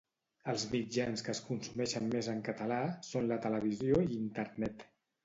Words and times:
Els 0.51 0.61
mitjans 0.69 1.23
que 1.27 1.31
es 1.33 1.41
consumeixen 1.49 2.07
més 2.13 2.29
en 2.33 2.39
català 2.47 2.79
són 3.11 3.29
la 3.33 3.39
televisió 3.45 4.01
i 4.07 4.11
internet. 4.23 4.83